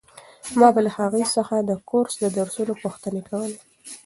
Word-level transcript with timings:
ما 0.59 0.69
به 0.73 0.81
له 0.85 0.91
هغوی 0.99 1.25
څخه 1.35 1.55
د 1.59 1.71
کورس 1.89 2.13
د 2.19 2.25
درسونو 2.37 2.73
پوښتنې 2.83 3.21
کولې. 3.29 3.57